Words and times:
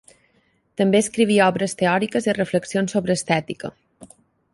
També 0.81 1.01
escriví 1.03 1.35
obres 1.47 1.77
teòriques 1.81 2.29
i 2.31 2.35
reflexions 2.39 2.95
sobre 2.97 3.17
estètica. 3.21 3.71